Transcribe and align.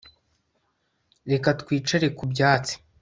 Reka 1.31 1.49
twicare 1.61 2.07
ku 2.17 2.23
byatsi 2.31 2.73